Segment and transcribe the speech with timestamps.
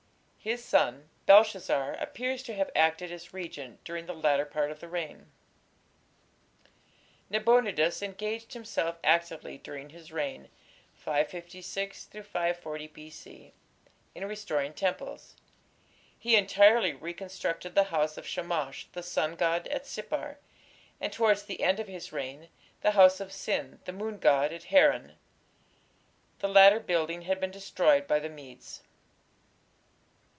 [0.43, 4.87] His son Belshazzar appears to have acted as regent during the latter part of the
[4.89, 5.31] reign.
[7.29, 10.49] Nabonidus engaged himself actively during his reign
[10.95, 13.53] (556 540 B.C.)
[14.15, 15.35] in restoring temples.
[16.17, 20.37] He entirely reconstructed the house of Shamash, the sun god, at Sippar,
[20.99, 22.49] and, towards the end of his reign,
[22.81, 25.17] the house of Sin, the moon god, at Haran.
[26.39, 28.81] The latter building had been destroyed by the Medes.